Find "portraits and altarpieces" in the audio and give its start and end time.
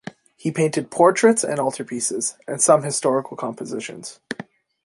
0.89-2.33